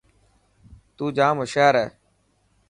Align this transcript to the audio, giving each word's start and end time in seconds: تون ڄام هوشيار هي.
تون 0.95 1.07
ڄام 1.17 1.35
هوشيار 1.41 1.73
هي. 1.81 1.87